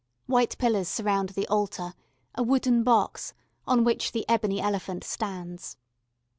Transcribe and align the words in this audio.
White 0.25 0.57
pillars 0.57 0.87
surround 0.87 1.29
the 1.29 1.45
altar 1.45 1.93
a 2.33 2.41
wooden 2.41 2.81
box 2.83 3.35
on 3.67 3.83
which 3.83 4.13
the 4.13 4.27
ebony 4.27 4.59
elephant 4.59 5.03
stands. 5.03 5.77